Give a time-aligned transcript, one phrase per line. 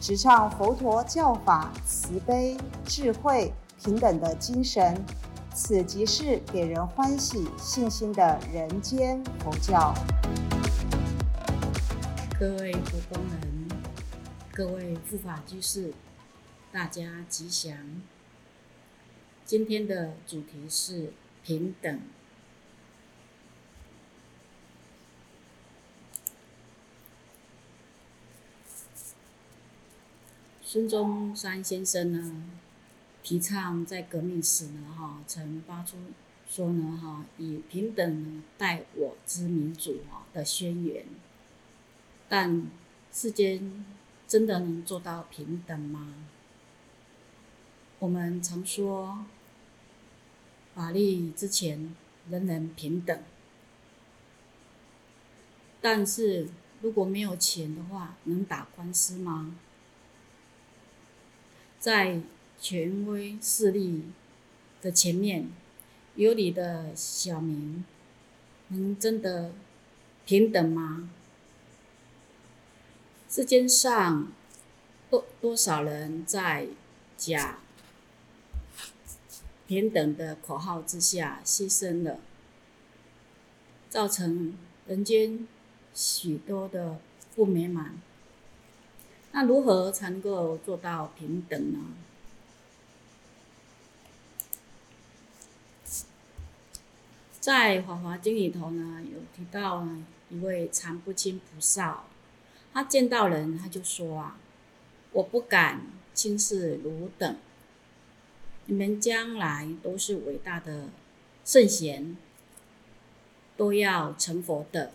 [0.00, 5.04] 直唱佛陀教法慈悲、智慧、平等的精神，
[5.54, 9.94] 此即是给人欢喜、信心的人间佛教。
[12.38, 13.68] 各位佛光人，
[14.52, 15.92] 各位护法居士，
[16.70, 17.74] 大家吉祥。
[19.44, 22.00] 今天的主题是平等。
[30.76, 32.42] 孙中山先生呢，
[33.22, 35.96] 提倡在革命时呢，哈，曾发出
[36.46, 41.06] 说呢，哈，以平等待我之民主哈的宣言。
[42.28, 42.66] 但
[43.10, 43.86] 世间
[44.28, 46.12] 真的能做到平等吗？
[47.98, 49.24] 我们常说，
[50.74, 51.96] 法律之前
[52.28, 53.18] 人人平等，
[55.80, 56.46] 但是
[56.82, 59.56] 如果没有钱的话，能打官司吗？
[61.86, 62.20] 在
[62.60, 64.06] 权威势力
[64.82, 65.48] 的前面，
[66.16, 67.84] 有理的小民
[68.70, 69.52] 能真的
[70.24, 71.08] 平等吗？
[73.30, 74.32] 世间上
[75.08, 76.66] 多多少人在
[77.16, 77.60] 假
[79.68, 82.18] 平等的口号之下牺牲了，
[83.88, 85.46] 造成人间
[85.94, 86.98] 许多的
[87.36, 88.02] 不美满。
[89.36, 91.78] 那如何才能够做到平等呢？
[97.38, 99.86] 在《华华经》里头呢，有提到
[100.30, 102.04] 一位常不轻菩萨，
[102.72, 104.38] 他见到人他就说啊
[105.12, 105.82] ：“我不敢
[106.14, 107.36] 轻视汝等，
[108.64, 110.88] 你们将来都是伟大的
[111.44, 112.16] 圣贤，
[113.54, 114.92] 都要成佛的。”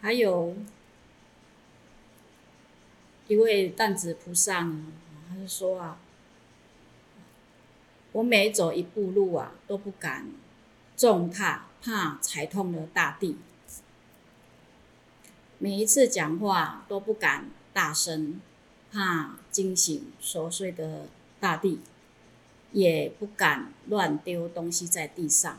[0.00, 0.56] 还有
[3.28, 4.86] 一位担子菩萨呢，
[5.28, 5.98] 他就说啊，
[8.12, 10.26] 我每走一步路啊，都不敢
[10.96, 13.36] 重踏，怕踩痛了大地；
[15.58, 18.40] 每一次讲话都不敢大声，
[18.90, 21.06] 怕惊醒熟睡的
[21.38, 21.78] 大地；
[22.72, 25.58] 也不敢乱丢东西在地上，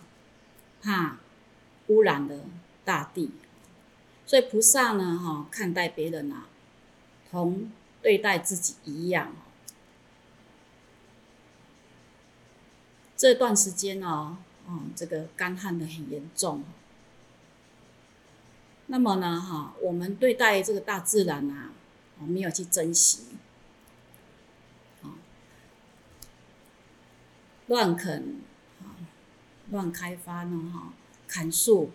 [0.82, 1.20] 怕
[1.88, 2.46] 污染了
[2.84, 3.32] 大地。
[4.32, 6.46] 所以菩萨呢，哈，看待别人啊，
[7.30, 7.70] 同
[8.02, 9.36] 对待自己一样。
[13.18, 14.38] 这段时间哦，
[14.70, 16.64] 嗯，这个干旱的很严重。
[18.86, 21.74] 那么呢，哈，我们对待这个大自然啊，
[22.22, 23.26] 我没有去珍惜，
[25.02, 25.12] 啊，
[27.68, 28.38] 乱啃，
[28.82, 28.96] 啊，
[29.72, 30.94] 乱开发呢，哈，
[31.28, 31.92] 砍树，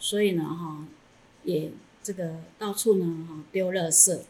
[0.00, 0.84] 所以呢，哈。
[1.46, 1.70] 也
[2.02, 4.20] 这个到处呢哈丢垃圾，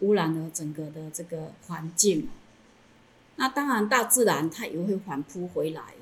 [0.00, 2.28] 污染了整个的这个环境。
[3.36, 5.94] 那当然大自然它也会反扑回来。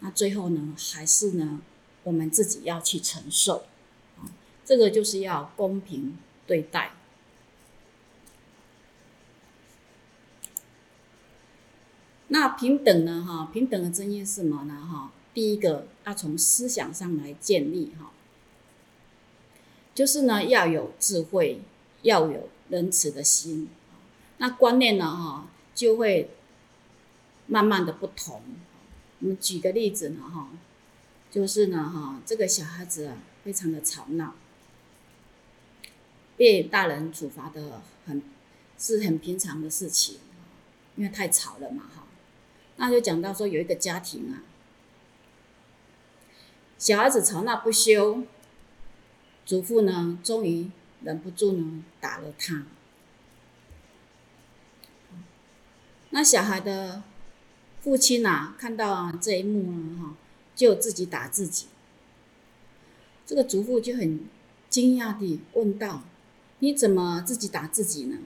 [0.00, 1.60] 那最后呢还是呢
[2.04, 3.64] 我们自己要去承受。
[4.18, 4.28] 啊，
[4.64, 6.16] 这个就是要公平
[6.46, 6.92] 对待。
[12.28, 13.50] 那平等呢哈？
[13.52, 15.12] 平等的真义是什么呢哈？
[15.32, 18.10] 第一个要从思想上来建立哈。
[19.96, 21.62] 就是呢，要有智慧，
[22.02, 23.70] 要有仁慈的心，
[24.36, 26.28] 那观念呢，哈，就会
[27.46, 28.42] 慢慢的不同。
[29.20, 30.50] 我们举个例子呢，哈，
[31.30, 34.34] 就是呢，哈，这个小孩子啊，非常的吵闹，
[36.36, 38.22] 被大人处罚的很，
[38.78, 40.18] 是很平常的事情，
[40.96, 42.04] 因为太吵了嘛，哈。
[42.76, 44.44] 那就讲到说，有一个家庭啊，
[46.76, 48.24] 小孩子吵闹不休。
[49.46, 50.68] 祖父呢，终于
[51.02, 52.66] 忍不住呢，打了他。
[56.10, 57.04] 那小孩的
[57.80, 60.16] 父亲呐，看到这一幕呢，哈，
[60.56, 61.68] 就自己打自己。
[63.24, 64.28] 这个祖父就很
[64.68, 66.02] 惊讶地问道
[66.58, 68.18] ：“你怎么自己打自己呢？”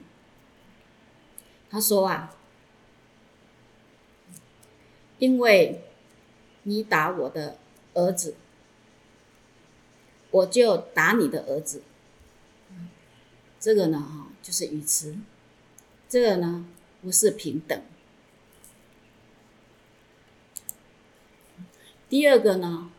[1.69, 2.35] 他说：“啊，
[5.19, 5.83] 因为
[6.63, 7.59] 你打我的
[7.93, 8.33] 儿子。”
[10.31, 11.81] 我就打你的儿子，
[13.59, 15.17] 这个呢哈就是语词，
[16.09, 16.65] 这个呢
[17.01, 17.81] 不是平等。
[22.09, 22.91] 第二个呢，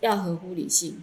[0.00, 1.02] 要合乎理性。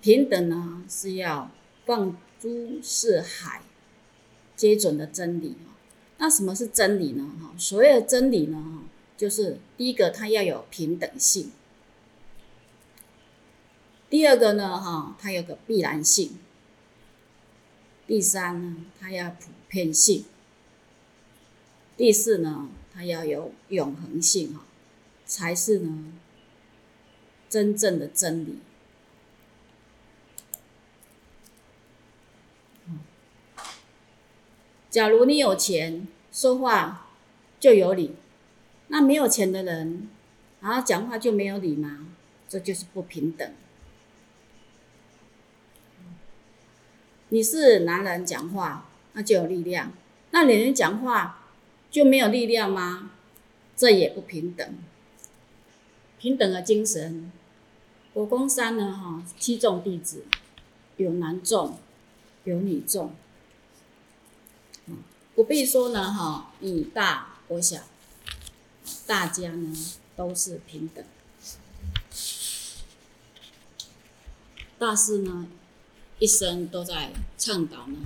[0.00, 1.50] 平等呢是要
[1.86, 3.62] 放诸四海
[4.56, 5.78] 皆准的真理啊。
[6.18, 7.32] 那什么是真理呢？
[7.40, 8.81] 哈，所谓的真理呢，哈，
[9.22, 11.52] 就是第一个它要有平等性，
[14.10, 16.40] 第二个呢，哈，它有个必然性，
[18.04, 20.24] 第三呢，它要普遍性。
[21.96, 24.64] 第四呢，它要有永恒性哈，
[25.24, 26.12] 才是呢
[27.48, 28.58] 真正的真理。
[34.90, 37.06] 假如你有钱，说话
[37.60, 38.16] 就有理；
[38.92, 40.06] 那没有钱的人，
[40.60, 42.08] 然后讲话就没有理吗？
[42.46, 43.50] 这就是不平等。
[47.30, 49.92] 你是男人讲话，那就有力量；
[50.30, 51.38] 那女人讲话。
[51.90, 53.10] 就没有力量吗？
[53.76, 54.78] 这也不平等。
[56.18, 57.30] 平等的精神，
[58.14, 58.94] 佛光山呢？
[58.94, 60.24] 哈，七众弟子
[60.96, 61.76] 有男众，
[62.44, 63.12] 有女众。
[65.34, 67.82] 不必说呢，哈，你大我小，
[69.06, 69.76] 大家呢
[70.16, 71.04] 都是平等。
[74.78, 75.46] 大师呢，
[76.18, 77.96] 一生都在倡导呢，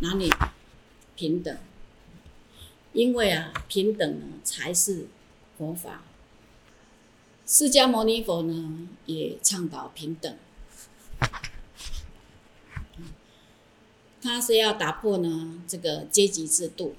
[0.00, 0.32] 哪里
[1.14, 1.56] 平等。
[2.92, 5.06] 因为啊，平等呢才是
[5.58, 6.02] 佛法。
[7.46, 10.36] 释迦牟尼佛呢也倡导平等，
[14.22, 16.96] 他是要打破呢这个阶级制度。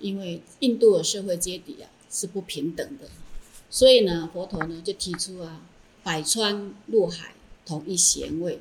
[0.00, 3.08] 因为印度的社会阶级啊是不平等的，
[3.70, 5.62] 所以呢佛陀呢就提出啊
[6.02, 8.60] 百川入海同一贤位，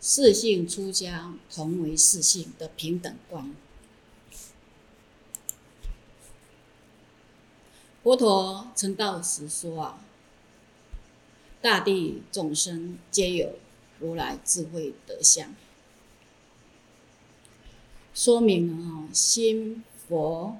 [0.00, 3.54] 四性出家同为四性的平等观。
[8.02, 10.00] 佛陀成道时说啊，
[11.60, 13.58] 大地众生皆有
[13.98, 15.52] 如来智慧德相，
[18.14, 20.58] 说明了哈心佛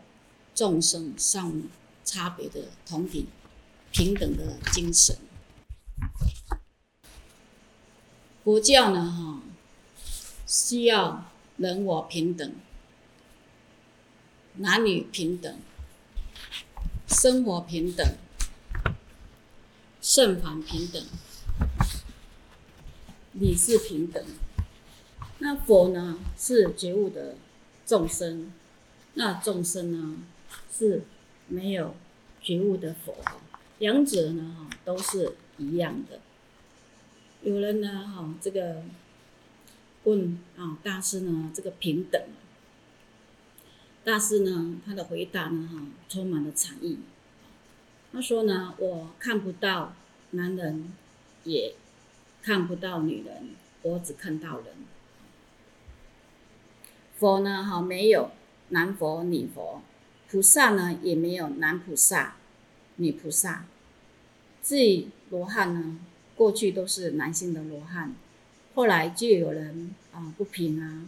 [0.54, 1.62] 众生上
[2.04, 3.26] 差别的同体
[3.92, 5.16] 平等的精神。
[8.44, 9.42] 佛教呢哈
[10.46, 11.24] 需要
[11.56, 12.54] 人我平等，
[14.54, 15.58] 男女平等。
[17.08, 18.04] 生活平等，
[20.02, 21.02] 圣凡平等，
[23.32, 24.22] 理事平等。
[25.38, 27.36] 那佛呢是觉悟的
[27.86, 28.52] 众生，
[29.18, 30.16] 那众生呢
[30.70, 31.02] 是
[31.48, 31.94] 没有
[32.40, 33.16] 觉悟的佛，
[33.78, 36.20] 两者呢哈都是一样的。
[37.42, 38.82] 有人呢哈这个
[40.04, 42.22] 问啊大师呢这个平等。
[44.04, 47.00] 大师呢，他的回答呢，哈，充满了禅意。
[48.12, 49.96] 他说呢，我看不到
[50.30, 50.92] 男人，
[51.42, 51.74] 也
[52.40, 53.48] 看不到女人，
[53.82, 54.66] 我只看到人。
[57.18, 58.30] 佛呢，哈，没有
[58.68, 59.80] 男佛女佛；
[60.30, 62.36] 菩萨呢，也没有男菩萨、
[62.96, 63.64] 女菩萨。
[64.62, 65.98] 至于罗汉呢，
[66.34, 68.14] 过去都是男性的罗汉，
[68.74, 71.06] 后来就有人啊不平啊，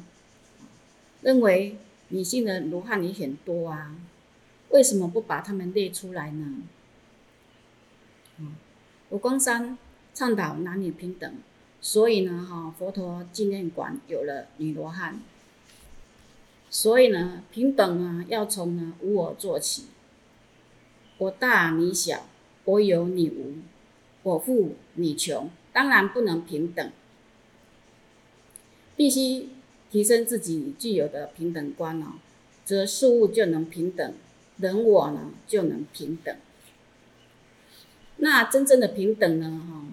[1.23, 1.77] 认为。
[2.11, 3.95] 女性的罗汉也很多啊，
[4.71, 6.63] 为什么不把他们列出来呢？
[9.11, 9.77] 佛光山
[10.15, 11.31] 倡导男女平等，
[11.83, 15.21] 所以呢，哈，佛陀纪念馆有了女罗汉。
[16.71, 19.87] 所以呢，平等啊，要从呢无我做起。
[21.19, 22.27] 我大你小，
[22.65, 23.55] 我有你无，
[24.23, 26.91] 我富你穷，当然不能平等，
[28.97, 29.49] 必须。
[29.91, 32.17] 提升自己具有的平等观哦，
[32.63, 34.13] 则事物就能平等，
[34.59, 36.37] 人我呢就能平等。
[38.19, 39.87] 那真正的平等呢，哈，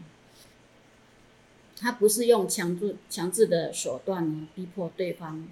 [1.80, 5.48] 它不是用强制强制的手段呢逼迫对方，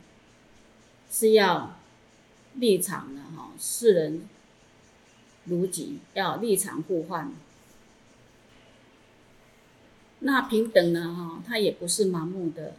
[1.13, 1.77] 是要
[2.55, 4.27] 立场的，哈，世人
[5.46, 7.32] 如己，要立场互换。
[10.20, 12.74] 那平等呢，哈，它也不是盲目的。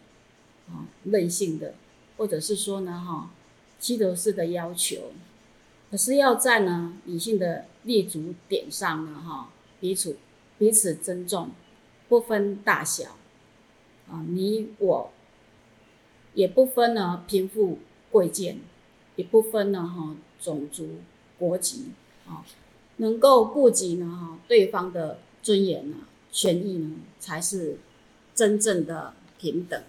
[0.67, 1.75] 啊，任性的，
[2.17, 3.31] 或者是说呢，哈，
[3.79, 5.12] 七头式的要求，
[5.91, 10.17] 可是要在呢理性的立足点上呢，哈，彼此
[10.59, 11.50] 彼此尊重，
[12.09, 13.11] 不分大小，
[14.09, 15.12] 啊，你我，
[16.33, 17.81] 也不分呢贫富
[18.14, 18.61] 贵贱，
[19.16, 21.00] 也不分呢哈种族
[21.37, 21.87] 国籍，
[22.28, 22.47] 啊，
[22.99, 25.97] 能够顾及呢哈对方的尊严呢、
[26.30, 27.78] 权益呢，才是
[28.37, 29.83] 真正的平等。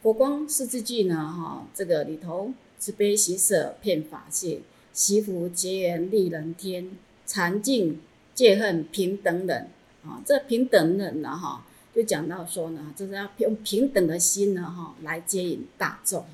[0.00, 4.62] 佛光四字句呢，哈，这个里头慈悲喜舍遍法界，
[4.94, 6.96] 惜福结缘利人天，
[7.26, 8.00] 禅净
[8.34, 9.68] 戒恨平等忍。
[10.02, 16.24] 啊，这平等忍呢，哈，就讲到说呢，就是要用平等的心呢，哈，来接引大众。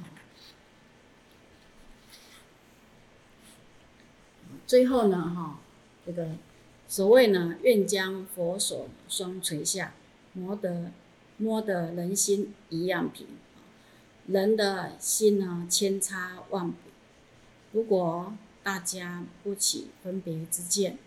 [4.67, 5.61] 最后呢，哈，
[6.05, 6.29] 这个
[6.89, 9.95] 所谓呢，愿将佛手双垂下，
[10.33, 10.91] 摸得
[11.39, 13.27] 摸得人心一样平。
[14.27, 16.79] 人的心呢，千差万别。
[17.73, 20.99] 如果大家不起分别之见，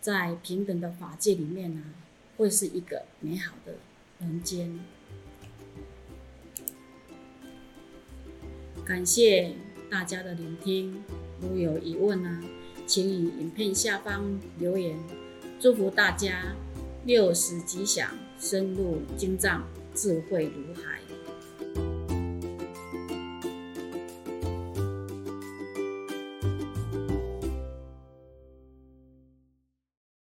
[0.00, 1.82] 在平等的法界里面呢，
[2.36, 3.74] 会是一个美好的
[4.18, 4.78] 人间。
[8.84, 9.52] 感谢
[9.90, 11.02] 大家的聆听，
[11.40, 12.42] 如有疑问呢，
[12.86, 14.98] 请以影片下方留言。
[15.60, 16.56] 祝福大家
[17.04, 19.62] 六十吉祥，深入经藏，
[19.94, 21.01] 智慧如海。